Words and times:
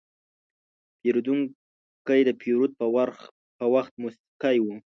پیرودونکی 0.99 2.21
د 2.25 2.29
پیرود 2.39 2.71
پر 3.57 3.67
وخت 3.75 3.93
موسکی 4.03 4.57
و. 4.59 4.65